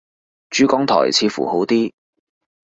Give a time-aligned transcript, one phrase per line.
[0.49, 1.93] 珠江台似乎好啲